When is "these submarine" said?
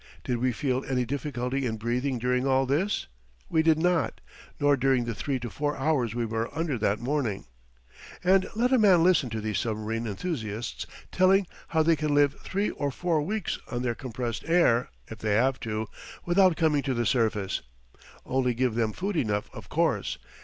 9.39-10.07